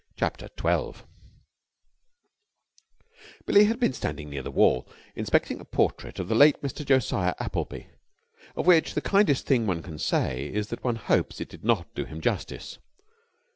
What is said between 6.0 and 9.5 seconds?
of the late Mr. Josiah Appleby, of which the kindest